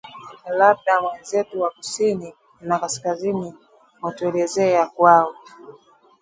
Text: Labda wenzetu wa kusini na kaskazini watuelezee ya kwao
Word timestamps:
Labda 0.49 0.99
wenzetu 0.99 1.61
wa 1.61 1.69
kusini 1.71 2.33
na 2.61 2.79
kaskazini 2.79 3.53
watuelezee 4.01 4.71
ya 4.71 4.85
kwao 4.85 5.35